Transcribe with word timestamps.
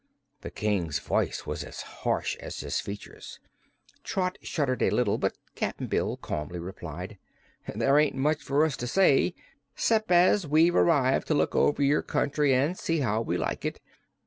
The 0.41 0.49
King's 0.49 0.97
voice 0.97 1.45
was 1.45 1.63
as 1.63 1.81
harsh 1.81 2.35
as 2.37 2.61
his 2.61 2.79
features. 2.79 3.39
Trot 4.03 4.39
shuddered 4.41 4.81
a 4.81 4.89
little 4.89 5.19
but 5.19 5.37
Cap'n 5.53 5.85
Bill 5.85 6.17
calmly 6.17 6.57
replied: 6.57 7.19
"There 7.75 7.99
ain't 7.99 8.15
much 8.15 8.41
for 8.41 8.65
us 8.65 8.75
to 8.77 8.87
say, 8.87 9.35
'cept 9.75 10.09
as 10.09 10.47
we've 10.47 10.75
arrived 10.75 11.27
to 11.27 11.35
look 11.35 11.53
over 11.55 11.83
your 11.83 12.01
country 12.01 12.51
an' 12.51 12.73
see 12.73 13.01
how 13.01 13.21
we 13.21 13.37
like 13.37 13.63
it. 13.63 13.79